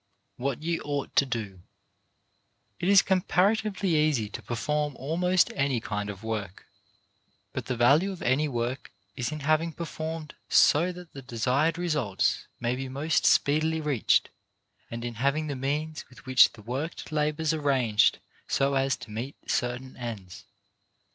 WHAT 0.37 0.63
YOU 0.63 0.81
OUGHT 0.83 1.15
TO 1.15 1.27
DO 1.27 1.61
It 2.79 2.89
is 2.89 3.03
comparatively 3.03 3.95
easy 3.97 4.29
to 4.29 4.41
perform 4.41 4.95
almost 4.95 5.53
any 5.55 5.79
kind 5.79 6.09
of 6.09 6.23
work, 6.23 6.65
but 7.53 7.67
the 7.67 7.75
value 7.75 8.11
of 8.11 8.23
any 8.23 8.47
work 8.47 8.91
is 9.15 9.31
in 9.31 9.41
hav 9.41 9.61
ing 9.61 9.69
it 9.69 9.75
performed 9.75 10.33
so 10.49 10.91
that 10.91 11.13
the 11.13 11.21
desired 11.21 11.77
results 11.77 12.47
may 12.59 12.75
be 12.75 12.89
most 12.89 13.27
speedily 13.27 13.79
reached, 13.79 14.31
and 14.89 15.05
in 15.05 15.13
having 15.21 15.45
the 15.45 15.55
means 15.55 16.09
with 16.09 16.25
which 16.25 16.53
the 16.53 16.63
worker 16.63 17.13
labours 17.13 17.53
arranged 17.53 18.17
so 18.47 18.73
as 18.73 18.97
to 18.97 19.11
meet 19.11 19.35
certain 19.47 19.95
ends. 19.97 20.45